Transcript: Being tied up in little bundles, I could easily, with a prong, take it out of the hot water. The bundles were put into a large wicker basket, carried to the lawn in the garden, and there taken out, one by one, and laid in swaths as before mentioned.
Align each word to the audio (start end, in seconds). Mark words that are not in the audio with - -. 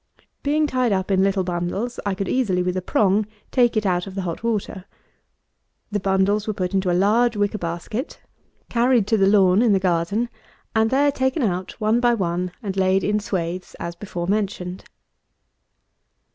Being 0.41 0.65
tied 0.65 0.91
up 0.91 1.11
in 1.11 1.21
little 1.21 1.43
bundles, 1.43 1.99
I 2.07 2.15
could 2.15 2.27
easily, 2.27 2.63
with 2.63 2.75
a 2.75 2.81
prong, 2.81 3.27
take 3.51 3.77
it 3.77 3.85
out 3.85 4.07
of 4.07 4.15
the 4.15 4.23
hot 4.23 4.43
water. 4.43 4.85
The 5.91 5.99
bundles 5.99 6.47
were 6.47 6.55
put 6.55 6.73
into 6.73 6.89
a 6.89 6.93
large 6.97 7.35
wicker 7.37 7.59
basket, 7.59 8.19
carried 8.67 9.05
to 9.05 9.17
the 9.17 9.27
lawn 9.27 9.61
in 9.61 9.73
the 9.73 9.79
garden, 9.79 10.29
and 10.75 10.89
there 10.89 11.11
taken 11.11 11.43
out, 11.43 11.79
one 11.79 11.99
by 11.99 12.15
one, 12.15 12.51
and 12.63 12.75
laid 12.75 13.03
in 13.03 13.19
swaths 13.19 13.75
as 13.79 13.93
before 13.93 14.25
mentioned. 14.25 14.85